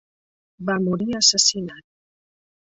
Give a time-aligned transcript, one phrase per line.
[0.69, 1.87] Va morir assassinat.